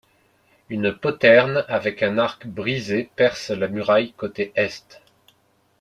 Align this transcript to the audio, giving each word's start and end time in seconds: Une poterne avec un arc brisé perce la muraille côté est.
Une 0.71 0.95
poterne 0.97 1.63
avec 1.67 2.01
un 2.01 2.17
arc 2.17 2.47
brisé 2.47 3.11
perce 3.15 3.51
la 3.51 3.67
muraille 3.67 4.13
côté 4.13 4.51
est. 4.55 4.99